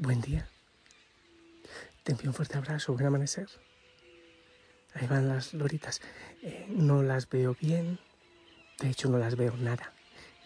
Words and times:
Buen 0.00 0.20
día. 0.20 0.48
Te 2.04 2.12
envío 2.12 2.30
un 2.30 2.34
fuerte 2.34 2.56
abrazo, 2.56 2.92
buen 2.92 3.06
amanecer. 3.06 3.48
Ahí 4.94 5.08
van 5.08 5.26
las 5.26 5.54
loritas. 5.54 6.00
Eh, 6.40 6.66
no 6.68 7.02
las 7.02 7.28
veo 7.28 7.56
bien. 7.60 7.98
De 8.78 8.90
hecho, 8.90 9.08
no 9.08 9.18
las 9.18 9.34
veo 9.34 9.56
nada. 9.56 9.92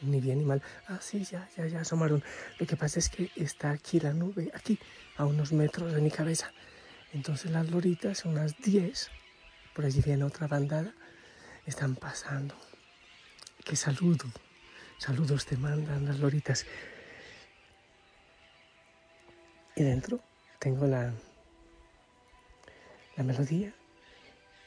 Ni 0.00 0.22
bien 0.22 0.38
ni 0.38 0.46
mal. 0.46 0.62
Ah, 0.88 1.00
sí, 1.02 1.22
ya, 1.24 1.50
ya, 1.54 1.66
ya 1.66 1.82
asomaron. 1.82 2.24
Lo 2.58 2.66
que 2.66 2.78
pasa 2.78 2.98
es 2.98 3.10
que 3.10 3.30
está 3.36 3.72
aquí 3.72 4.00
la 4.00 4.14
nube, 4.14 4.50
aquí, 4.54 4.78
a 5.18 5.26
unos 5.26 5.52
metros 5.52 5.92
de 5.92 6.00
mi 6.00 6.10
cabeza. 6.10 6.50
Entonces 7.12 7.50
las 7.50 7.70
loritas, 7.70 8.24
unas 8.24 8.56
10, 8.56 9.10
por 9.74 9.84
allí 9.84 10.00
viene 10.00 10.24
otra 10.24 10.46
bandada, 10.46 10.94
están 11.66 11.94
pasando. 11.94 12.54
Qué 13.66 13.76
saludo. 13.76 14.24
Saludos 14.96 15.44
te 15.44 15.58
mandan 15.58 16.06
las 16.06 16.20
loritas. 16.20 16.64
Y 19.74 19.82
dentro 19.82 20.20
tengo 20.58 20.86
la, 20.86 21.12
la 23.16 23.24
melodía 23.24 23.72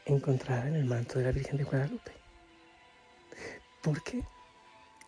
encontrada 0.05 0.67
en 0.67 0.75
el 0.75 0.85
manto 0.85 1.19
de 1.19 1.25
la 1.25 1.31
Virgen 1.31 1.57
de 1.57 1.63
Guadalupe. 1.63 2.11
¿Por 3.81 4.01
qué? 4.03 4.23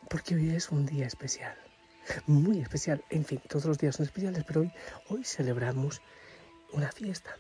Porque 0.10 0.36
hoy 0.36 0.52
es 0.52 0.70
un 0.70 0.86
día 0.86 1.08
especial, 1.08 1.58
muy 2.28 2.62
especial. 2.62 3.04
En 3.10 3.26
fin, 3.26 3.42
todos 3.48 3.66
los 3.66 3.80
días 3.80 3.96
son 3.96 4.06
especiales, 4.06 4.44
pero 4.46 4.62
hoy, 4.62 4.72
hoy 5.10 5.24
celebramos 5.24 6.02
una 6.74 6.92
fiesta, 6.92 7.36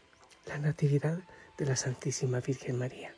la 0.48 0.58
Natividad 0.58 1.20
de 1.58 1.66
la 1.66 1.76
Santísima 1.76 2.40
Virgen 2.40 2.78
María. 2.80 3.14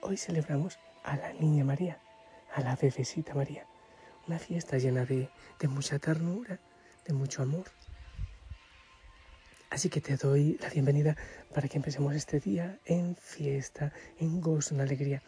Hoy 0.00 0.16
celebramos 0.16 0.78
a 1.04 1.16
la 1.16 1.32
Niña 1.34 1.64
María, 1.64 2.00
a 2.54 2.62
la 2.62 2.76
bebecita 2.76 3.34
María. 3.34 3.66
Una 4.26 4.38
fiesta 4.38 4.78
llena 4.78 5.04
de, 5.04 5.28
de 5.58 5.68
mucha 5.68 5.98
ternura, 5.98 6.58
de 7.06 7.12
mucho 7.12 7.42
amor. 7.42 7.66
Así 9.70 9.90
que 9.90 10.00
te 10.00 10.16
doy 10.16 10.58
la 10.62 10.70
bienvenida 10.70 11.14
para 11.52 11.68
que 11.68 11.76
empecemos 11.76 12.14
este 12.14 12.40
día 12.40 12.78
en 12.86 13.16
fiesta, 13.16 13.92
en 14.18 14.40
gozo, 14.40 14.74
en 14.74 14.80
alegría. 14.80 15.22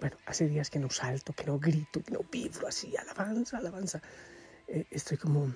Bueno, 0.00 0.16
hace 0.26 0.48
días 0.48 0.68
que 0.68 0.80
no 0.80 0.90
salto, 0.90 1.32
que 1.32 1.44
no 1.44 1.60
grito, 1.60 2.02
que 2.02 2.10
no 2.10 2.20
vibro 2.30 2.66
así, 2.66 2.96
alabanza, 2.96 3.58
alabanza. 3.58 4.02
Eh, 4.66 4.86
estoy 4.90 5.16
como, 5.16 5.54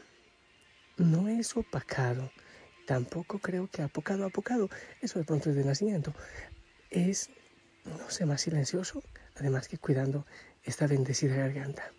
no 0.98 1.28
es 1.28 1.56
opacado, 1.56 2.30
tampoco 2.86 3.40
creo 3.40 3.68
que 3.68 3.82
apocado, 3.82 4.24
apocado, 4.24 4.70
eso 5.02 5.18
de 5.18 5.24
pronto 5.24 5.50
es 5.50 5.56
de 5.56 5.64
nacimiento. 5.64 6.14
Es, 6.90 7.30
no 7.84 8.08
sé, 8.08 8.24
más 8.24 8.42
silencioso, 8.42 9.02
además 9.34 9.66
que 9.66 9.78
cuidando 9.78 10.26
esta 10.62 10.86
bendecida 10.86 11.36
garganta. 11.36 11.90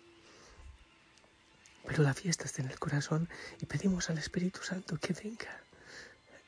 Pero 1.86 2.02
la 2.02 2.14
fiesta 2.14 2.44
está 2.44 2.62
en 2.62 2.70
el 2.70 2.78
corazón 2.78 3.28
y 3.60 3.66
pedimos 3.66 4.08
al 4.08 4.16
Espíritu 4.16 4.62
Santo 4.62 4.96
que 4.96 5.12
venga 5.12 5.69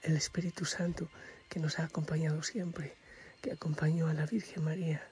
el 0.02 0.16
Espíritu 0.16 0.64
Santo 0.64 1.08
que 1.48 1.60
nos 1.60 1.78
ha 1.78 1.84
acompañado 1.84 2.42
siempre, 2.42 2.96
que 3.40 3.52
acompañó 3.52 4.08
a 4.08 4.14
la 4.14 4.26
Virgen 4.26 4.64
María. 4.64 5.02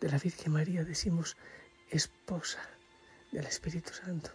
De 0.00 0.08
la 0.08 0.18
Virgen 0.18 0.52
María 0.52 0.84
decimos 0.84 1.36
esposa 1.90 2.60
del 3.32 3.46
Espíritu 3.46 3.92
Santo. 3.92 4.30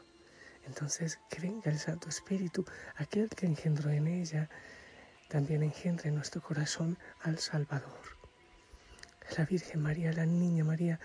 Entonces, 0.65 1.19
que 1.29 1.41
venga 1.41 1.71
el 1.71 1.79
Santo 1.79 2.09
Espíritu, 2.09 2.65
aquel 2.95 3.29
que 3.29 3.45
engendró 3.45 3.89
en 3.89 4.07
ella, 4.07 4.49
también 5.27 5.63
engendre 5.63 6.09
en 6.09 6.15
nuestro 6.15 6.41
corazón 6.41 6.97
al 7.21 7.39
Salvador. 7.39 8.17
La 9.37 9.45
Virgen 9.45 9.81
María, 9.81 10.13
la 10.13 10.25
Niña 10.25 10.63
María, 10.63 10.99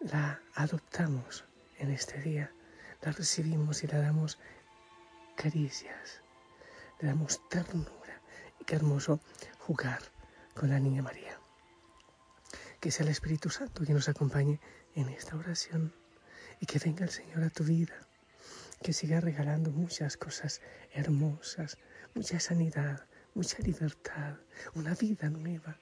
la 0.00 0.40
adoptamos 0.54 1.44
en 1.78 1.90
este 1.90 2.20
día, 2.20 2.52
la 3.02 3.12
recibimos 3.12 3.82
y 3.84 3.88
la 3.88 3.98
damos 3.98 4.38
caricias, 5.36 6.21
damos 7.06 7.40
ternura. 7.48 8.22
Y 8.60 8.64
qué 8.64 8.76
hermoso 8.76 9.20
jugar 9.58 10.00
con 10.54 10.70
la 10.70 10.78
Niña 10.78 11.02
María. 11.02 11.38
Que 12.80 12.90
sea 12.90 13.04
el 13.04 13.12
Espíritu 13.12 13.50
Santo 13.50 13.84
quien 13.84 13.96
nos 13.96 14.08
acompañe 14.08 14.60
en 14.94 15.08
esta 15.08 15.36
oración 15.36 15.92
y 16.60 16.66
que 16.66 16.78
venga 16.78 17.04
el 17.04 17.10
Señor 17.10 17.42
a 17.42 17.50
tu 17.50 17.64
vida, 17.64 17.94
que 18.82 18.92
siga 18.92 19.20
regalando 19.20 19.70
muchas 19.70 20.16
cosas 20.16 20.60
hermosas, 20.92 21.78
mucha 22.14 22.38
sanidad, 22.40 23.06
mucha 23.34 23.58
libertad, 23.62 24.36
una 24.74 24.94
vida 24.94 25.30
nueva. 25.30 25.78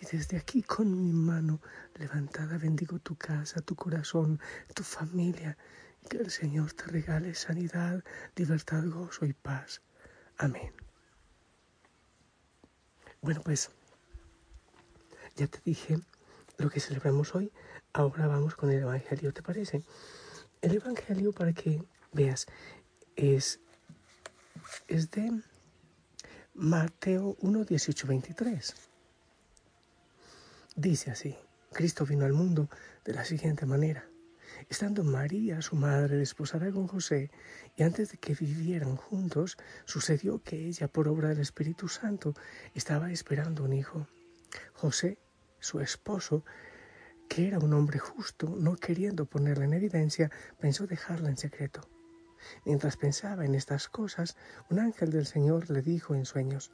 Y 0.00 0.06
desde 0.06 0.36
aquí 0.36 0.62
con 0.62 0.90
mi 0.90 1.12
mano 1.12 1.60
levantada 1.94 2.58
bendigo 2.58 2.98
tu 2.98 3.16
casa, 3.16 3.60
tu 3.60 3.74
corazón, 3.74 4.40
tu 4.74 4.82
familia. 4.82 5.56
Que 6.08 6.18
el 6.18 6.30
Señor 6.30 6.72
te 6.72 6.84
regale 6.84 7.34
sanidad, 7.34 8.04
libertad, 8.36 8.84
gozo 8.86 9.26
y 9.26 9.32
paz. 9.32 9.80
Amén. 10.38 10.72
Bueno, 13.22 13.40
pues 13.42 13.70
ya 15.34 15.46
te 15.46 15.60
dije 15.64 15.98
lo 16.58 16.70
que 16.70 16.80
celebramos 16.80 17.34
hoy. 17.34 17.50
Ahora 17.92 18.26
vamos 18.26 18.54
con 18.54 18.70
el 18.70 18.80
Evangelio, 18.82 19.32
¿te 19.32 19.42
parece? 19.42 19.82
El 20.60 20.74
Evangelio, 20.74 21.32
para 21.32 21.52
que 21.52 21.82
veas, 22.12 22.46
es, 23.16 23.60
es 24.88 25.10
de 25.10 25.42
Mateo 26.54 27.36
1, 27.40 27.64
18, 27.64 28.06
23. 28.06 28.74
Dice 30.74 31.10
así, 31.10 31.34
Cristo 31.72 32.04
vino 32.04 32.26
al 32.26 32.34
mundo 32.34 32.68
de 33.04 33.14
la 33.14 33.24
siguiente 33.24 33.64
manera. 33.64 34.06
Estando 34.68 35.04
María, 35.04 35.62
su 35.62 35.76
madre, 35.76 36.16
desposada 36.16 36.70
con 36.72 36.86
José, 36.86 37.30
y 37.76 37.82
antes 37.82 38.10
de 38.10 38.18
que 38.18 38.34
vivieran 38.34 38.96
juntos, 38.96 39.56
sucedió 39.84 40.42
que 40.42 40.66
ella, 40.66 40.88
por 40.88 41.08
obra 41.08 41.28
del 41.28 41.40
Espíritu 41.40 41.88
Santo, 41.88 42.34
estaba 42.74 43.10
esperando 43.10 43.64
un 43.64 43.72
hijo. 43.72 44.08
José, 44.72 45.18
su 45.60 45.80
esposo, 45.80 46.44
que 47.28 47.48
era 47.48 47.58
un 47.58 47.72
hombre 47.72 47.98
justo, 47.98 48.54
no 48.58 48.76
queriendo 48.76 49.26
ponerla 49.26 49.64
en 49.64 49.74
evidencia, 49.74 50.30
pensó 50.60 50.86
dejarla 50.86 51.28
en 51.28 51.36
secreto. 51.36 51.88
Mientras 52.64 52.96
pensaba 52.96 53.44
en 53.44 53.54
estas 53.54 53.88
cosas, 53.88 54.36
un 54.70 54.78
ángel 54.78 55.10
del 55.10 55.26
Señor 55.26 55.70
le 55.70 55.82
dijo 55.82 56.14
en 56.14 56.24
sueños, 56.24 56.72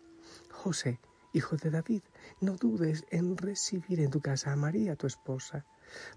José, 0.50 1.00
hijo 1.32 1.56
de 1.56 1.70
David, 1.70 2.03
no 2.41 2.56
dudes 2.56 3.04
en 3.10 3.37
recibir 3.37 4.00
en 4.00 4.10
tu 4.10 4.20
casa 4.20 4.53
a 4.53 4.56
María, 4.56 4.97
tu 4.97 5.06
esposa 5.06 5.64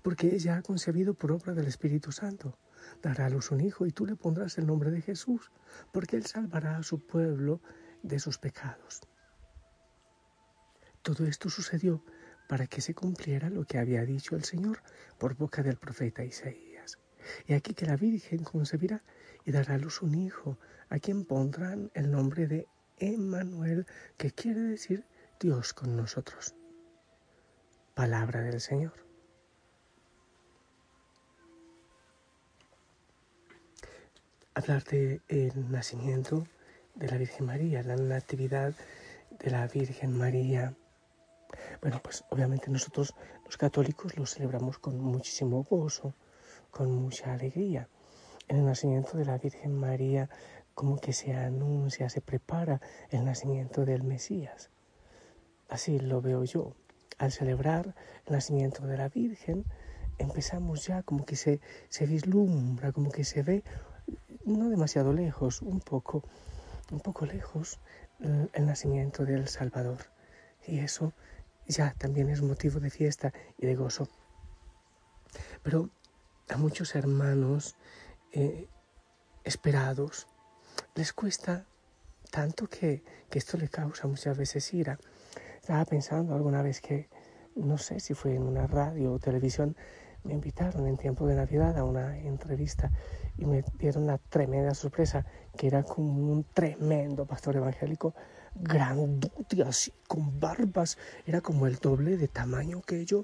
porque 0.02 0.34
ella 0.36 0.58
ha 0.58 0.62
concebido 0.62 1.14
por 1.14 1.32
obra 1.32 1.54
del 1.54 1.68
Espíritu 1.68 2.12
Santo. 2.12 2.58
Dará 3.02 3.26
a 3.26 3.30
luz 3.30 3.52
un 3.52 3.62
hijo 3.62 3.86
y 3.86 3.92
tú 3.92 4.06
le 4.06 4.16
pondrás 4.16 4.58
el 4.58 4.68
nombre 4.68 4.92
de 4.92 5.02
Jesús, 5.02 5.52
porque 5.92 6.18
él 6.18 6.26
salvará 6.26 6.78
a 6.78 6.84
su 6.84 7.06
pueblo 7.06 7.62
de 8.04 8.20
sus 8.20 8.38
pecados. 8.38 9.02
Todo 11.02 11.26
esto 11.26 11.50
sucedió 11.50 12.04
para 12.48 12.68
que 12.68 12.82
se 12.82 12.94
cumpliera 12.94 13.50
lo 13.50 13.66
que 13.66 13.78
había 13.78 14.06
dicho 14.06 14.36
el 14.36 14.44
Señor 14.44 14.82
por 15.18 15.36
boca 15.36 15.64
del 15.64 15.78
profeta 15.78 16.24
Isaías. 16.24 17.00
Y 17.48 17.54
aquí 17.54 17.74
que 17.74 17.86
la 17.86 17.96
Virgen 17.96 18.44
concebirá 18.44 19.04
y 19.46 19.52
dará 19.52 19.76
a 19.76 19.78
luz 19.78 20.02
un 20.02 20.16
hijo, 20.16 20.60
a 20.90 21.00
quien 21.00 21.26
pondrán 21.26 21.92
el 21.94 22.12
nombre 22.12 22.48
de 22.48 22.68
Emmanuel, 22.98 23.86
que 24.18 24.32
quiere 24.32 24.62
decir 24.62 25.06
Dios 25.40 25.74
con 25.74 25.96
nosotros. 25.96 26.56
Palabra 27.94 28.42
del 28.42 28.62
Señor. 28.62 28.94
Hablar 34.56 34.86
del 34.86 35.70
nacimiento 35.70 36.48
de 36.96 37.10
la 37.10 37.18
Virgen 37.18 37.46
María, 37.46 37.84
la 37.84 37.98
natividad 37.98 38.74
de 39.32 39.52
la 39.52 39.68
Virgen 39.68 40.18
María. 40.18 40.74
Bueno, 41.82 42.00
pues 42.02 42.24
obviamente 42.30 42.72
nosotros 42.72 43.14
los 43.44 43.58
católicos 43.58 44.18
lo 44.18 44.26
celebramos 44.26 44.80
con 44.80 44.98
muchísimo 44.98 45.64
gozo, 45.70 46.14
con 46.72 46.90
mucha 46.90 47.34
alegría. 47.34 47.90
En 48.48 48.58
el 48.58 48.66
nacimiento 48.66 49.18
de 49.18 49.26
la 49.26 49.38
Virgen 49.38 49.76
María 49.76 50.30
como 50.74 51.00
que 51.00 51.12
se 51.12 51.34
anuncia, 51.34 52.10
se 52.10 52.22
prepara 52.22 52.80
el 53.10 53.26
nacimiento 53.26 53.84
del 53.84 54.04
Mesías. 54.04 54.70
Así 55.68 56.00
lo 56.00 56.22
veo 56.22 56.46
yo. 56.46 56.76
Al 57.18 57.32
celebrar 57.34 57.94
el 58.26 58.34
nacimiento 58.34 58.88
de 58.88 58.98
la 58.98 59.10
Virgen, 59.10 59.66
empezamos 60.18 60.86
ya 60.86 61.04
como 61.04 61.26
que 61.26 61.36
se, 61.36 61.60
se 61.90 62.06
vislumbra, 62.06 62.94
como 62.94 63.12
que 63.12 63.26
se 63.26 63.42
ve, 63.44 63.64
no 64.46 64.70
demasiado 64.70 65.14
lejos, 65.14 65.62
un 65.62 65.80
poco, 65.80 66.24
un 66.92 67.00
poco 67.00 67.26
lejos, 67.26 67.80
el 68.20 68.66
nacimiento 68.66 69.26
del 69.26 69.48
Salvador. 69.48 69.98
Y 70.66 70.80
eso 70.80 71.14
ya 71.68 71.94
también 71.98 72.30
es 72.30 72.42
motivo 72.42 72.80
de 72.80 72.90
fiesta 72.90 73.34
y 73.58 73.66
de 73.66 73.76
gozo. 73.76 74.08
Pero 75.64 75.90
a 76.50 76.58
muchos 76.58 76.96
hermanos 76.96 77.76
eh, 78.32 78.68
esperados 79.44 80.28
les 80.94 81.12
cuesta 81.14 81.66
tanto 82.32 82.68
que, 82.68 83.04
que 83.30 83.40
esto 83.40 83.58
le 83.58 83.70
causa 83.70 84.08
muchas 84.08 84.38
veces 84.38 84.74
ira. 84.74 85.00
Estaba 85.60 85.84
pensando 85.86 86.36
alguna 86.36 86.62
vez 86.62 86.82
que, 86.82 87.10
no 87.56 87.78
sé 87.78 88.00
si 88.00 88.14
fue 88.14 88.36
en 88.36 88.44
una 88.44 88.68
radio 88.68 89.14
o 89.14 89.20
televisión, 89.20 89.76
me 90.26 90.34
invitaron 90.34 90.88
en 90.88 90.98
tiempo 90.98 91.28
de 91.28 91.36
Navidad 91.36 91.78
a 91.78 91.84
una 91.84 92.18
entrevista 92.18 92.92
y 93.38 93.46
me 93.46 93.64
dieron 93.78 94.04
una 94.04 94.18
tremenda 94.18 94.74
sorpresa, 94.74 95.26
que 95.56 95.68
era 95.68 95.84
como 95.84 96.32
un 96.32 96.44
tremendo 96.44 97.26
pastor 97.26 97.56
evangélico, 97.56 98.14
grandote, 98.56 99.62
así, 99.64 99.94
con 100.08 100.40
barbas, 100.40 100.98
era 101.26 101.42
como 101.42 101.68
el 101.68 101.76
doble 101.76 102.18
de 102.18 102.28
tamaño 102.28 102.82
que 102.82 103.06
yo, 103.06 103.24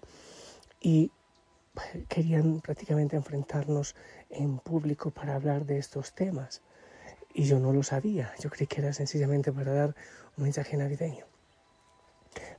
y 0.80 1.12
querían 2.08 2.62
prácticamente 2.62 3.16
enfrentarnos 3.16 3.96
en 4.30 4.60
público 4.60 5.12
para 5.12 5.36
hablar 5.36 5.66
de 5.66 5.78
estos 5.78 6.14
temas. 6.14 6.62
Y 7.34 7.46
yo 7.46 7.60
no 7.60 7.72
lo 7.72 7.82
sabía, 7.82 8.34
yo 8.40 8.50
creí 8.50 8.68
que 8.68 8.82
era 8.82 8.94
sencillamente 8.94 9.52
para 9.52 9.74
dar 9.74 9.96
un 10.38 10.44
mensaje 10.44 10.76
navideño. 10.76 11.26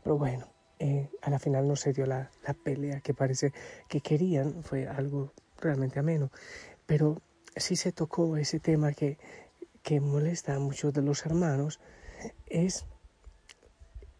Pero 0.02 0.16
bueno, 0.16 0.46
eh, 0.82 1.08
a 1.20 1.30
la 1.30 1.38
final 1.38 1.68
no 1.68 1.76
se 1.76 1.92
dio 1.92 2.06
la, 2.06 2.28
la, 2.44 2.54
pelea 2.54 3.00
que 3.02 3.14
parece 3.14 3.52
que 3.86 4.00
querían, 4.00 4.64
fue 4.64 4.88
algo 4.88 5.32
realmente 5.60 6.00
ameno. 6.00 6.32
Pero 6.86 7.22
sí 7.54 7.76
se 7.76 7.92
tocó 7.92 8.36
ese 8.36 8.58
tema 8.58 8.92
que, 8.92 9.16
que 9.84 10.00
molesta 10.00 10.56
a 10.56 10.58
muchos 10.58 10.92
de 10.92 11.02
los 11.02 11.24
hermanos, 11.24 11.78
es, 12.46 12.84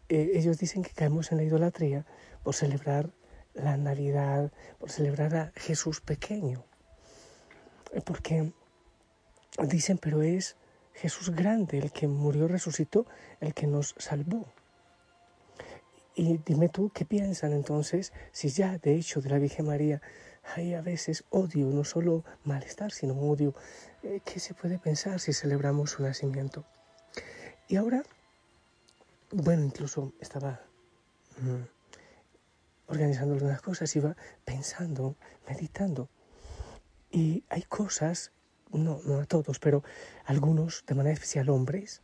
eh, 0.07 0.31
ellos 0.35 0.57
dicen 0.57 0.83
que 0.83 0.91
caemos 0.91 1.33
en 1.33 1.39
la 1.39 1.43
idolatría 1.43 2.05
por 2.43 2.55
celebrar 2.55 3.11
la 3.53 3.75
Navidad, 3.75 4.53
por 4.79 4.89
celebrar 4.89 5.35
a 5.35 5.51
Jesús 5.57 5.99
pequeño. 5.99 6.63
Porque 8.05 8.53
dicen, 9.67 9.97
pero 9.97 10.21
es 10.21 10.55
Jesús 10.93 11.29
grande, 11.31 11.79
el 11.79 11.91
que 11.91 12.07
murió, 12.07 12.47
resucitó, 12.47 13.05
el 13.41 13.53
que 13.53 13.67
nos 13.67 13.95
salvó. 13.97 14.47
Y 16.15 16.37
dime 16.45 16.69
tú, 16.69 16.91
¿qué 16.93 17.05
piensan 17.05 17.53
entonces 17.53 18.13
si 18.31 18.49
ya 18.49 18.77
de 18.77 18.95
hecho 18.95 19.21
de 19.21 19.29
la 19.29 19.39
Virgen 19.39 19.65
María 19.65 20.01
hay 20.55 20.75
a 20.75 20.81
veces 20.81 21.23
odio, 21.31 21.67
no 21.67 21.83
solo 21.83 22.23
malestar, 22.43 22.91
sino 22.91 23.15
odio? 23.15 23.55
Eh, 24.03 24.21
¿Qué 24.23 24.39
se 24.39 24.53
puede 24.53 24.77
pensar 24.77 25.19
si 25.19 25.33
celebramos 25.33 25.91
su 25.91 26.03
nacimiento? 26.03 26.65
Y 27.67 27.77
ahora, 27.77 28.03
bueno, 29.31 29.63
incluso 29.63 30.13
estaba 30.19 30.61
mm, 31.39 31.63
organizando 32.87 33.33
algunas 33.33 33.61
cosas, 33.61 33.95
iba 33.95 34.15
pensando, 34.45 35.15
meditando. 35.47 36.09
Y 37.09 37.43
hay 37.49 37.63
cosas, 37.63 38.31
no, 38.71 38.99
no 39.05 39.19
a 39.19 39.25
todos, 39.25 39.57
pero 39.57 39.83
algunos, 40.25 40.83
de 40.85 40.93
manera 40.93 41.13
especial 41.13 41.49
hombres, 41.49 42.03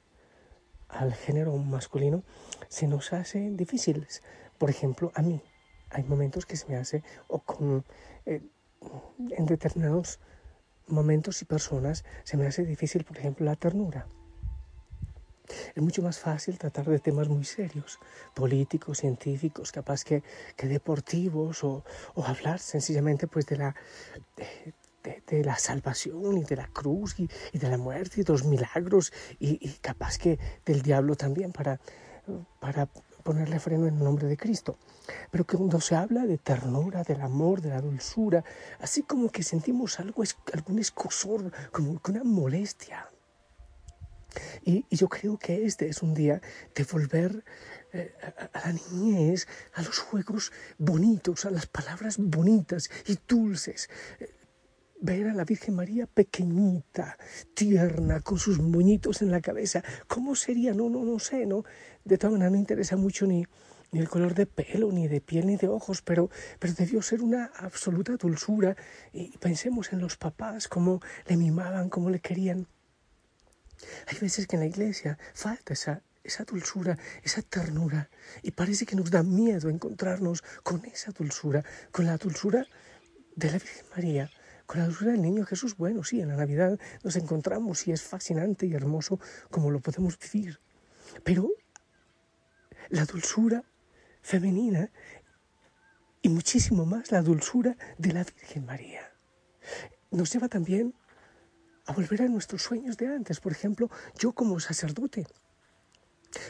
al 0.89 1.13
género 1.13 1.56
masculino, 1.57 2.24
se 2.68 2.88
nos 2.88 3.13
hacen 3.13 3.56
difíciles. 3.56 4.21
Por 4.57 4.69
ejemplo, 4.69 5.12
a 5.15 5.21
mí 5.21 5.41
hay 5.91 6.03
momentos 6.03 6.45
que 6.45 6.57
se 6.57 6.68
me 6.68 6.75
hace, 6.75 7.03
o 7.27 7.39
con, 7.39 7.86
eh, 8.25 8.41
en 9.30 9.45
determinados 9.45 10.19
momentos 10.88 11.41
y 11.41 11.45
personas, 11.45 12.03
se 12.24 12.38
me 12.38 12.47
hace 12.47 12.65
difícil, 12.65 13.03
por 13.03 13.18
ejemplo, 13.18 13.45
la 13.45 13.56
ternura. 13.56 14.07
Es 15.75 15.81
mucho 15.81 16.03
más 16.03 16.19
fácil 16.19 16.59
tratar 16.59 16.86
de 16.86 17.00
temas 17.00 17.27
muy 17.27 17.44
serios, 17.44 18.00
políticos, 18.36 19.00
científicos, 19.00 19.71
capaz 19.71 20.03
que, 20.03 20.24
que 20.56 20.68
deportivos, 20.68 21.63
o, 21.63 21.83
o, 22.13 22.24
hablar 22.24 22.59
sencillamente 22.59 23.25
pues 23.25 23.47
de 23.47 23.57
la, 23.57 23.75
de, 25.04 25.44
la 25.44 25.57
salvación 25.57 26.38
y 26.38 26.44
de 26.44 26.56
la 26.56 26.68
cruz 26.68 27.19
y, 27.19 27.28
de 27.57 27.69
la 27.69 27.78
muerte 27.78 28.22
y 28.22 28.24
de 28.24 28.34
los 28.34 28.46
milagros 28.46 29.13
y, 29.40 29.69
capaz 29.81 30.18
que 30.18 30.40
del 30.66 30.81
diablo 30.81 31.16
también 31.16 31.51
para, 31.51 31.80
para 32.60 32.88
ponerle 33.24 33.60
freno 33.60 33.88
en 33.88 33.96
el 33.96 34.04
nombre 34.04 34.28
de 34.28 34.38
Cristo. 34.38 34.78
Pero 35.31 35.46
cuando 35.46 35.80
se 35.81 35.96
habla 35.96 36.25
de 36.25 36.38
ternura, 36.38 37.04
del 37.04 37.22
amor, 37.22 37.62
de 37.62 37.69
la 37.69 37.81
dulzura, 37.81 38.44
así 38.80 39.04
como 39.04 39.30
que 39.30 39.44
sentimos 39.44 40.00
algo, 40.00 40.24
algún 40.54 40.80
escosor, 40.80 41.51
como 41.72 42.00
una 42.07 42.24
molestia, 42.24 43.10
y, 44.63 44.86
yo 44.96 45.07
creo 45.10 45.38
que 45.38 45.66
este 45.66 45.88
es 45.90 46.04
un 46.04 46.13
día 46.13 46.40
de 46.75 46.84
volver 46.84 47.44
eh, 47.94 48.13
a, 48.22 48.60
a, 48.60 48.68
la 48.68 48.80
niñez, 48.92 49.48
a 49.74 49.81
los 49.81 49.98
juegos 49.98 50.51
bonitos, 50.78 51.46
a 51.46 51.50
las 51.50 51.66
palabras 51.66 52.18
bonitas 52.19 52.92
y 53.07 53.18
dulces. 53.28 53.90
Eh, 54.19 54.38
ver 55.01 55.28
a 55.28 55.34
la 55.34 55.46
Virgen 55.46 55.75
María 55.75 56.07
pequeñita, 56.07 57.18
tierna, 57.54 58.22
con 58.22 58.38
sus 58.38 58.60
moñitos 58.60 59.22
en 59.22 59.31
la 59.31 59.42
cabeza. 59.42 59.84
¿Cómo 60.07 60.36
sería? 60.36 60.74
No, 60.74 60.90
no, 60.90 61.04
no 61.04 61.19
sé, 61.19 61.46
¿no? 61.46 61.63
De 62.04 62.18
todas 62.18 62.34
maneras 62.34 62.51
no 62.51 62.57
interesa 62.57 62.98
mucho 62.98 63.25
ni, 63.25 63.46
ni 63.92 64.00
el 64.00 64.10
color 64.10 64.36
de 64.36 64.46
pelo, 64.46 64.92
ni 64.92 65.07
de 65.07 65.22
piel, 65.22 65.48
ni 65.48 65.56
de 65.56 65.68
ojos, 65.68 66.01
pero, 66.01 66.30
pero 66.60 66.74
debió 66.74 67.01
ser 67.01 67.22
una 67.22 67.46
absoluta 67.46 68.18
dulzura. 68.18 68.75
Y 69.13 69.38
pensemos 69.38 69.94
en 69.94 70.00
los 70.00 70.18
papás, 70.18 70.68
cómo 70.68 71.01
le 71.28 71.38
mimaban, 71.38 71.90
cómo 71.90 72.10
le 72.10 72.19
querían. 72.19 72.68
Hay 74.07 74.18
veces 74.19 74.48
que 74.48 74.57
en 74.57 74.62
la 74.62 74.68
iglesia 74.68 75.18
falta 75.34 75.74
esa, 75.74 76.04
esa 76.24 76.44
dulzura, 76.44 76.98
esa 77.24 77.42
ternura, 77.42 78.10
y 78.44 78.51
parece 78.51 78.86
que 78.86 78.98
nos 78.98 79.10
da 79.10 79.24
miedo 79.24 79.69
encontrarnos 79.69 80.44
con 80.63 80.84
esa 80.86 81.12
dulzura, 81.12 81.63
con 81.92 82.06
la 82.06 82.18
dulzura 82.18 82.66
de 83.36 83.48
la 83.51 83.57
Virgen 83.57 83.86
María, 83.96 84.30
con 84.69 84.81
la 84.81 84.86
dulzura 84.86 85.13
del 85.13 85.24
niño 85.24 85.48
Jesús. 85.48 85.75
Bueno, 85.77 86.04
sí, 86.04 86.21
en 86.21 86.27
la 86.27 86.36
Navidad 86.36 86.80
nos 87.04 87.16
encontramos 87.16 87.88
y 87.88 87.92
es 87.92 88.04
fascinante 88.04 88.68
y 88.68 88.75
hermoso 88.75 89.19
como 89.50 89.71
lo 89.71 89.80
podemos 89.80 90.19
vivir, 90.19 90.60
pero 91.24 91.50
la 92.89 93.03
dulzura 93.05 93.63
femenina 94.22 94.91
y 96.22 96.29
muchísimo 96.29 96.86
más 96.86 97.12
la 97.12 97.24
dulzura 97.24 97.75
de 97.98 98.13
la 98.13 98.24
Virgen 98.24 98.67
María 98.67 99.12
nos 100.12 100.32
lleva 100.32 100.50
también 100.50 100.93
a 101.88 101.93
volver 101.93 102.22
a 102.22 102.27
nuestros 102.27 102.62
sueños 102.62 102.96
de 102.96 103.08
antes. 103.08 103.39
Por 103.39 103.51
ejemplo, 103.51 103.89
yo 104.20 104.34
como 104.34 104.60
sacerdote, 104.60 105.25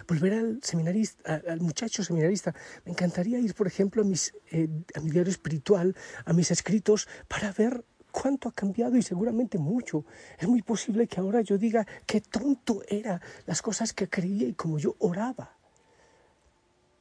volver 0.09 0.33
al 0.33 0.59
seminarista, 0.61 1.41
al 1.47 1.61
muchacho 1.61 2.03
seminarista. 2.03 2.53
Me 2.83 2.91
encantaría 2.91 3.39
ir, 3.39 3.53
por 3.55 3.67
ejemplo, 3.67 4.01
a, 4.01 4.05
mis, 4.05 4.33
eh, 4.51 4.67
a 4.93 4.99
mi 4.99 5.09
diario 5.09 5.31
espiritual, 5.31 5.95
a 6.25 6.33
mis 6.33 6.51
escritos, 6.51 7.07
para 7.29 7.53
ver 7.53 7.85
cuánto 8.11 8.49
ha 8.49 8.53
cambiado 8.53 8.97
y 8.97 9.01
seguramente 9.01 9.57
mucho. 9.57 10.05
Es 10.37 10.47
muy 10.47 10.61
posible 10.61 11.07
que 11.07 11.19
ahora 11.19 11.41
yo 11.41 11.57
diga 11.57 11.85
qué 12.05 12.21
tonto 12.21 12.81
era 12.87 13.21
las 13.45 13.61
cosas 13.61 13.93
que 13.93 14.09
creía 14.09 14.47
y 14.47 14.53
como 14.53 14.77
yo 14.79 14.95
oraba. 14.99 15.57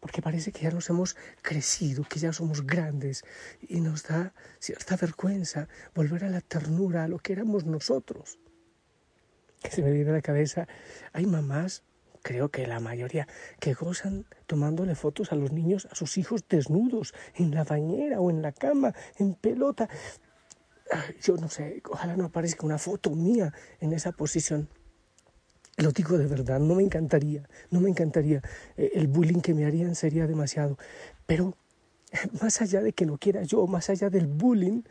Porque 0.01 0.23
parece 0.23 0.53
que 0.53 0.63
ya 0.63 0.71
nos 0.71 0.89
hemos 0.91 1.17
crecido, 1.43 2.05
que 2.05 2.21
ya 2.21 2.33
somos 2.33 2.65
grandes 2.65 3.25
y 3.69 3.81
nos 3.81 4.05
da 4.05 4.33
cierta 4.61 4.97
vergüenza 4.97 5.69
volver 5.95 6.25
a 6.25 6.31
la 6.31 6.41
ternura, 6.41 7.05
a 7.05 7.09
lo 7.09 7.19
que 7.19 7.33
éramos 7.33 7.65
nosotros. 7.65 8.39
Que 9.61 9.71
se 9.73 9.83
me 9.83 9.91
viene 9.91 10.11
a 10.11 10.15
la 10.15 10.23
cabeza, 10.23 10.69
hay 11.13 11.27
mamás, 11.27 11.83
creo 12.23 12.51
que 12.51 12.67
la 12.67 12.79
mayoría, 12.79 13.27
que 13.59 13.75
gozan 13.75 14.27
tomándole 14.47 14.95
fotos 14.95 15.33
a 15.33 15.37
los 15.37 15.51
niños, 15.51 15.89
a 15.91 15.97
sus 15.97 16.17
hijos 16.17 16.47
desnudos, 16.49 17.13
en 17.35 17.55
la 17.55 17.65
bañera 17.65 18.21
o 18.21 18.31
en 18.31 18.41
la 18.41 18.53
cama, 18.53 18.95
en 19.17 19.35
pelota. 19.35 19.89
Yo 21.23 21.37
no 21.37 21.49
sé, 21.49 21.83
ojalá 21.89 22.17
no 22.17 22.27
aparezca 22.27 22.65
una 22.65 22.79
foto 22.79 23.11
mía 23.11 23.53
en 23.81 23.93
esa 23.93 24.13
posición. 24.13 24.69
Lo 25.77 25.93
digo 25.93 26.19
de 26.19 26.27
verdad, 26.27 26.59
no 26.59 26.75
me 26.75 26.83
encantaría, 26.83 27.49
no 27.71 27.81
me 27.81 27.89
encantaría. 27.89 28.43
Eh, 28.77 28.91
el 28.95 29.07
bullying 29.07 29.41
que 29.41 29.55
me 29.55 29.65
harían 29.65 29.95
sería 29.95 30.27
demasiado. 30.27 30.77
Pero 31.27 31.57
más 32.41 32.61
allá 32.61 32.81
de 32.81 32.93
que 32.93 33.07
no 33.07 33.19
quiera 33.19 33.43
yo, 33.43 33.67
más 33.67 33.91
allá 33.91 34.11
del 34.11 34.27
bullying, 34.27 34.83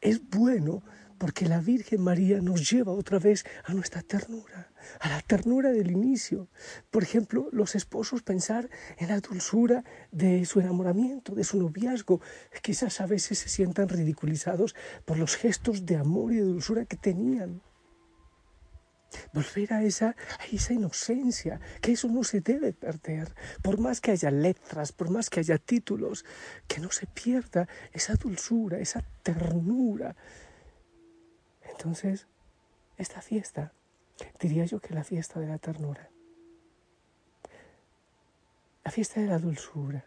es 0.00 0.28
bueno 0.30 0.82
porque 1.20 1.44
la 1.44 1.60
Virgen 1.60 2.00
María 2.00 2.40
nos 2.40 2.70
lleva 2.70 2.92
otra 2.92 3.18
vez 3.18 3.44
a 3.64 3.74
nuestra 3.74 4.00
ternura, 4.00 4.72
a 5.00 5.10
la 5.10 5.20
ternura 5.20 5.70
del 5.70 5.90
inicio. 5.90 6.48
Por 6.90 7.02
ejemplo, 7.02 7.50
los 7.52 7.74
esposos 7.74 8.22
pensar 8.22 8.70
en 8.96 9.08
la 9.08 9.20
dulzura 9.20 9.84
de 10.10 10.46
su 10.46 10.60
enamoramiento, 10.60 11.34
de 11.34 11.44
su 11.44 11.58
noviazgo. 11.58 12.22
Quizás 12.62 13.02
a 13.02 13.06
veces 13.06 13.38
se 13.38 13.50
sientan 13.50 13.90
ridiculizados 13.90 14.74
por 15.04 15.18
los 15.18 15.36
gestos 15.36 15.84
de 15.84 15.96
amor 15.96 16.32
y 16.32 16.36
de 16.36 16.44
dulzura 16.44 16.86
que 16.86 16.96
tenían. 16.96 17.60
Volver 19.34 19.74
a 19.74 19.82
esa, 19.82 20.16
a 20.38 20.46
esa 20.50 20.72
inocencia, 20.72 21.60
que 21.82 21.92
eso 21.92 22.08
no 22.08 22.24
se 22.24 22.40
debe 22.40 22.72
perder. 22.72 23.34
Por 23.60 23.78
más 23.78 24.00
que 24.00 24.12
haya 24.12 24.30
letras, 24.30 24.92
por 24.92 25.10
más 25.10 25.28
que 25.28 25.40
haya 25.40 25.58
títulos, 25.58 26.24
que 26.66 26.80
no 26.80 26.90
se 26.90 27.06
pierda 27.06 27.68
esa 27.92 28.14
dulzura, 28.14 28.78
esa 28.78 29.04
ternura. 29.22 30.16
Entonces, 31.80 32.26
esta 32.98 33.22
fiesta, 33.22 33.72
diría 34.38 34.66
yo 34.66 34.80
que 34.80 34.92
la 34.92 35.02
fiesta 35.02 35.40
de 35.40 35.46
la 35.46 35.56
ternura, 35.56 36.10
la 38.84 38.90
fiesta 38.90 39.22
de 39.22 39.26
la 39.26 39.38
dulzura. 39.38 40.04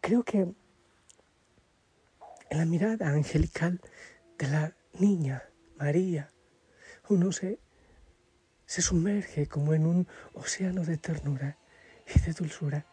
Creo 0.00 0.24
que 0.24 0.38
en 0.40 0.56
la 2.50 2.64
mirada 2.64 3.10
angelical 3.10 3.80
de 4.36 4.48
la 4.48 4.74
niña 4.94 5.44
María, 5.76 6.28
uno 7.08 7.30
se, 7.30 7.60
se 8.66 8.82
sumerge 8.82 9.46
como 9.46 9.74
en 9.74 9.86
un 9.86 10.08
océano 10.32 10.84
de 10.84 10.96
ternura 10.96 11.56
y 12.12 12.18
de 12.18 12.32
dulzura. 12.32 12.84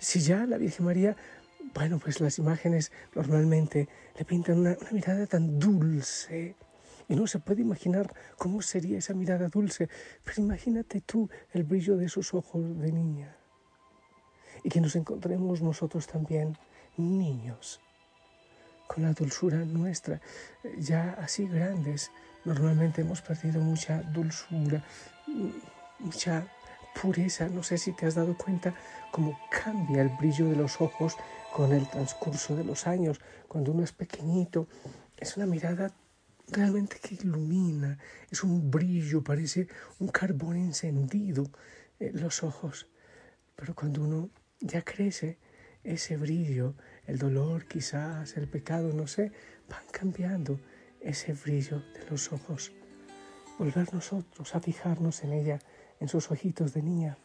Si 0.00 0.20
ya 0.20 0.44
la 0.44 0.58
Virgen 0.58 0.84
María, 0.84 1.16
bueno, 1.76 1.98
pues 1.98 2.20
las 2.20 2.38
imágenes 2.38 2.90
normalmente 3.14 3.88
le 4.18 4.24
pintan 4.24 4.58
una, 4.58 4.76
mirada 4.90 5.26
tan 5.26 5.60
dulce, 5.60 6.56
y 7.08 7.14
no 7.14 7.28
se 7.28 7.38
puede 7.38 7.60
imaginar 7.62 8.12
cómo 8.36 8.62
sería 8.62 8.98
esa 8.98 9.14
mirada 9.14 9.48
dulce, 9.48 9.88
pero 10.24 10.42
imagínate 10.42 11.02
tú 11.02 11.30
el 11.52 11.62
brillo 11.62 11.96
de 11.96 12.06
esos 12.06 12.34
ojos 12.34 12.62
de 12.80 12.90
niña. 12.90 13.36
Y 14.64 14.70
que 14.70 14.80
nos 14.80 14.96
encontremos 14.96 15.62
nosotros 15.62 16.08
también 16.08 16.56
niños, 16.96 17.80
con 18.88 19.04
la 19.04 19.12
dulzura 19.12 19.58
nuestra, 19.58 20.20
ya 20.78 21.12
así 21.20 21.46
grandes, 21.46 22.10
Normalmente 22.46 23.00
hemos 23.00 23.22
perdido 23.22 23.60
mucha 23.60 24.02
dulzura, 24.02 24.80
mucha 25.98 26.46
pureza. 27.00 27.48
No 27.48 27.62
sé 27.62 27.78
si 27.78 27.92
te 27.92 28.06
has 28.06 28.14
dado 28.14 28.36
cuenta 28.36 28.74
cómo 29.10 29.38
cambia 29.50 30.02
el 30.02 30.10
brillo 30.10 30.46
de 30.46 30.56
los 30.56 30.80
ojos 30.80 31.16
con 31.52 31.72
el 31.72 31.88
transcurso 31.88 32.56
de 32.56 32.64
los 32.64 32.86
años. 32.86 33.20
Cuando 33.48 33.72
uno 33.72 33.82
es 33.84 33.92
pequeñito, 33.92 34.68
es 35.16 35.36
una 35.36 35.46
mirada 35.46 35.92
realmente 36.48 36.98
que 37.02 37.16
ilumina, 37.16 37.98
es 38.30 38.42
un 38.44 38.70
brillo, 38.70 39.22
parece 39.22 39.68
un 39.98 40.08
carbón 40.08 40.56
encendido 40.56 41.50
en 41.98 42.20
los 42.20 42.42
ojos. 42.42 42.86
Pero 43.56 43.74
cuando 43.74 44.02
uno 44.02 44.30
ya 44.60 44.82
crece, 44.82 45.38
ese 45.82 46.16
brillo, 46.16 46.74
el 47.06 47.18
dolor 47.18 47.66
quizás, 47.66 48.36
el 48.36 48.48
pecado, 48.48 48.92
no 48.92 49.06
sé, 49.06 49.32
van 49.68 49.84
cambiando 49.92 50.60
ese 51.00 51.32
brillo 51.32 51.78
de 51.94 52.10
los 52.10 52.32
ojos, 52.32 52.72
volver 53.58 53.92
nosotros 53.94 54.54
a 54.54 54.60
fijarnos 54.60 55.22
en 55.22 55.32
ella, 55.32 55.58
en 56.00 56.08
sus 56.08 56.30
ojitos 56.30 56.72
de 56.74 56.82
niña, 56.82 57.18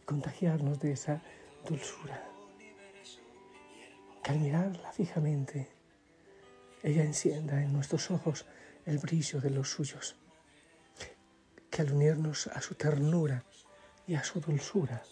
y 0.00 0.04
contagiarnos 0.04 0.80
de 0.80 0.92
esa 0.92 1.22
dulzura. 1.68 2.28
Que 4.22 4.30
al 4.30 4.38
mirarla 4.38 4.92
fijamente, 4.92 5.68
ella 6.82 7.02
encienda 7.02 7.62
en 7.62 7.72
nuestros 7.72 8.10
ojos 8.10 8.46
el 8.86 8.98
brillo 8.98 9.40
de 9.40 9.50
los 9.50 9.70
suyos. 9.70 10.16
Que 11.70 11.82
al 11.82 11.92
unirnos 11.92 12.46
a 12.48 12.60
su 12.60 12.74
ternura 12.74 13.44
y 14.06 14.14
a 14.14 14.24
su 14.24 14.40
dulzura, 14.40 15.02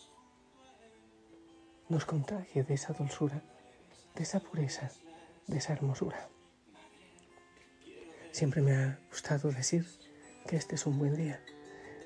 nos 1.89 2.05
contagie 2.05 2.63
de 2.63 2.75
esa 2.75 2.93
dulzura, 2.93 3.43
de 4.15 4.23
esa 4.23 4.41
pureza, 4.41 4.91
de 5.47 5.59
esa 5.59 5.73
hermosura. 5.73 6.29
Siempre 8.31 8.63
me 8.63 8.77
ha 8.77 9.01
gustado 9.09 9.51
decir 9.51 9.89
que 10.47 10.57
este 10.57 10.77
es 10.77 10.87
un 10.87 10.99
buen 10.99 11.17
día 11.17 11.43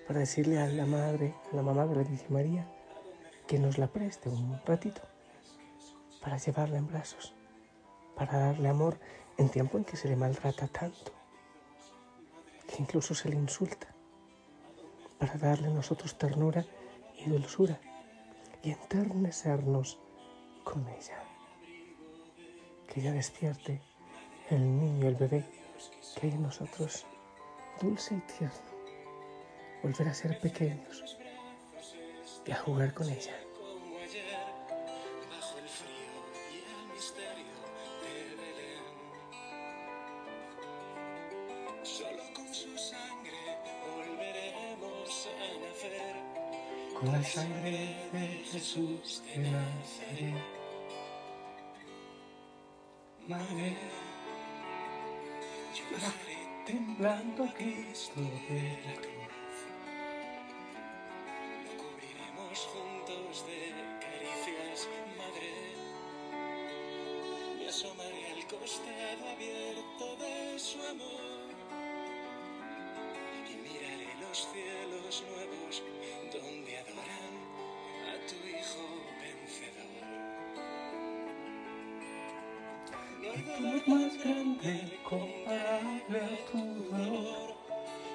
para 0.06 0.20
decirle 0.20 0.58
a 0.58 0.66
la 0.66 0.86
madre, 0.86 1.34
a 1.52 1.56
la 1.56 1.62
mamá 1.62 1.86
de 1.86 1.96
la 1.96 2.02
Virgen 2.02 2.32
María, 2.32 2.66
que 3.46 3.58
nos 3.58 3.78
la 3.78 3.86
preste 3.86 4.28
un 4.28 4.60
ratito 4.64 5.02
para 6.20 6.38
llevarla 6.38 6.78
en 6.78 6.86
brazos, 6.86 7.34
para 8.16 8.38
darle 8.38 8.68
amor 8.68 8.98
en 9.36 9.48
tiempo 9.48 9.78
en 9.78 9.84
que 9.84 9.96
se 9.96 10.08
le 10.08 10.16
maltrata 10.16 10.68
tanto, 10.68 11.12
que 12.66 12.82
incluso 12.82 13.14
se 13.14 13.28
le 13.28 13.36
insulta, 13.36 13.88
para 15.18 15.36
darle 15.36 15.68
a 15.68 15.70
nosotros 15.70 16.16
ternura 16.18 16.64
y 17.18 17.28
dulzura 17.28 17.80
y 18.62 18.70
enternecernos 18.70 19.98
con 20.64 20.88
ella. 20.88 21.22
Que 22.88 23.00
ella 23.00 23.12
despierte 23.12 23.82
el 24.50 24.78
niño, 24.78 25.08
el 25.08 25.16
bebé 25.16 25.44
que 26.18 26.26
hay 26.26 26.32
en 26.32 26.42
nosotros, 26.42 27.06
dulce 27.80 28.14
y 28.14 28.20
tierno, 28.20 28.73
volver 29.84 30.08
a 30.08 30.14
ser 30.14 30.38
pequeños 30.40 31.18
y 32.46 32.50
a 32.52 32.56
jugar 32.56 32.94
con 32.94 33.08
ella. 33.10 33.36
con 46.94 47.12
la 47.12 47.22
sangre 47.22 48.08
de 48.12 48.26
Jesús 48.50 49.22
de 49.26 49.38
Nazaret. 49.38 50.34
Madre, 53.28 53.76
temblando 56.64 57.44
a 57.44 57.52
Cristo 57.52 58.20
de 58.20 58.78
la 58.86 58.94
cruz. 58.94 59.23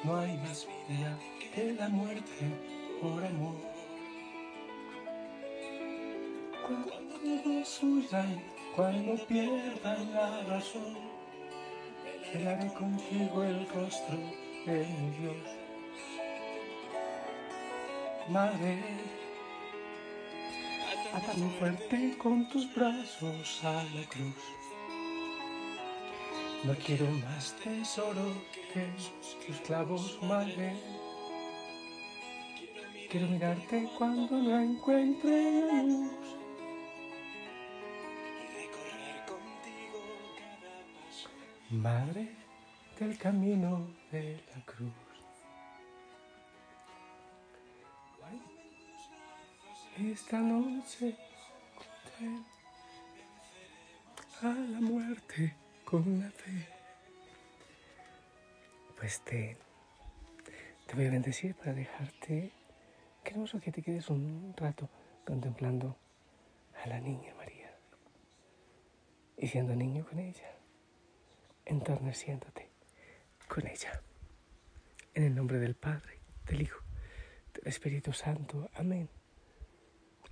No 0.10 0.18
hay 0.18 0.38
más 0.38 0.68
vida 0.88 1.20
que 1.54 1.74
la 1.74 1.88
muerte 1.88 2.46
por 3.00 3.24
amor. 3.24 3.54
Cuando 6.66 6.94
todos 7.44 7.84
huyan, 7.84 8.44
cuando 8.76 9.24
pierdan 9.28 10.12
la 10.12 10.42
razón, 10.46 10.98
velaré 12.34 12.74
contigo 12.74 13.44
el 13.44 13.70
rostro 13.70 14.18
de 14.66 14.86
Dios. 15.20 15.48
Madre, 18.30 18.80
atame 21.14 21.50
fuerte 21.60 22.18
con 22.18 22.50
tus 22.50 22.74
brazos 22.74 23.64
a 23.64 23.84
la 23.84 24.04
cruz. 24.10 24.59
No 26.64 26.76
quiero 26.76 27.06
más 27.06 27.56
tesoro 27.64 28.34
que 28.74 28.86
tus 29.48 29.58
clavos, 29.62 30.20
madre. 30.22 30.76
Quiero 33.10 33.28
mirarte 33.28 33.90
cuando 33.98 34.38
no 34.38 34.60
encuentre 34.60 35.62
la 35.62 35.84
luz. 35.84 36.12
Madre 41.70 42.36
del 43.00 43.18
camino 43.18 43.88
de 44.12 44.44
la 44.54 44.66
cruz. 44.66 44.92
Esta 49.98 50.40
noche 50.40 51.16
a 54.42 54.48
la 54.48 54.80
muerte 54.80 55.59
con 55.90 56.20
la 56.20 56.30
fe. 56.30 56.68
Pues 58.98 59.22
te, 59.22 59.58
te 60.86 60.96
voy 60.96 61.08
a 61.08 61.12
bendecir 61.12 61.56
para 61.56 61.74
dejarte. 61.74 62.52
Queremos 63.24 63.56
que 63.62 63.72
te 63.72 63.82
quedes 63.82 64.10
un 64.10 64.54
rato 64.56 64.88
contemplando 65.26 65.98
a 66.84 66.88
la 66.88 67.00
niña 67.00 67.34
María 67.36 67.76
y 69.38 69.48
siendo 69.48 69.76
niño 69.76 70.06
con 70.06 70.20
ella, 70.20 70.52
enterneciéndote 71.66 72.70
con 73.48 73.66
ella. 73.66 74.02
En 75.16 75.24
el 75.24 75.34
nombre 75.34 75.58
del 75.58 75.76
Padre, 75.76 76.20
del 76.46 76.62
Hijo, 76.62 76.84
del 77.56 77.68
Espíritu 77.68 78.14
Santo. 78.14 78.70
Amén. 78.76 79.10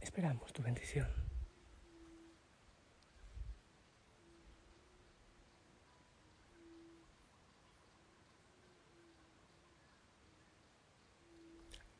Esperamos 0.01 0.53
tu 0.53 0.61
bendición. 0.61 1.26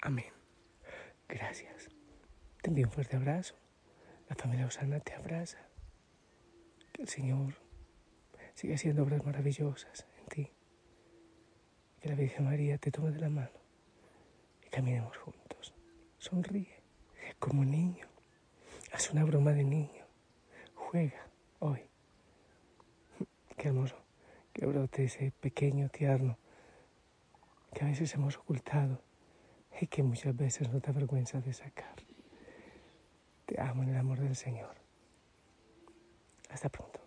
Amén. 0.08 0.32
Gracias. 1.28 1.90
Te 2.62 2.70
envío 2.70 2.86
un 2.86 2.94
fuerte 2.94 3.18
abrazo. 3.18 3.56
La 4.30 4.38
familia 4.38 4.66
Osana 4.66 5.02
te 5.02 5.14
abraza. 5.14 5.58
Que 6.94 7.02
el 7.02 7.10
Señor 7.10 7.56
siga 8.54 8.76
haciendo 8.76 9.04
obras 9.04 9.26
maravillosas 9.26 10.08
en 10.22 10.26
ti. 10.28 10.52
Que 12.00 12.08
la 12.08 12.16
Virgen 12.16 12.46
María 12.46 12.78
te 12.78 12.90
tome 12.90 13.12
de 13.12 13.20
la 13.20 13.28
mano 13.28 13.60
y 14.66 14.70
caminemos 14.70 15.18
juntos. 15.18 15.74
Sonríe 16.20 16.82
como 17.38 17.64
un 17.64 17.72
niño. 17.72 18.08
Haz 18.94 19.12
una 19.12 19.26
broma 19.26 19.52
de 19.52 19.66
niño. 19.66 20.06
Juega 20.74 21.28
hoy. 21.60 21.82
Qué 23.58 23.68
hermoso 23.68 23.98
que 24.54 24.66
brote 24.68 25.04
ese 25.04 25.32
pequeño 25.32 25.90
tierno 25.90 26.38
que 27.74 27.84
a 27.84 27.88
veces 27.90 28.14
hemos 28.14 28.38
ocultado 28.38 29.06
y 29.80 29.88
que 29.88 30.04
muchas 30.04 30.36
veces 30.36 30.72
no 30.72 30.80
te 30.82 30.90
avergüenza 30.90 31.40
de 31.42 31.54
sacar. 31.54 31.96
Te 33.46 33.60
amo 33.62 33.84
en 33.84 33.90
el 33.90 33.98
amor 33.98 34.20
del 34.20 34.36
Señor. 34.36 34.76
Hasta 36.50 36.70
pronto. 36.70 37.07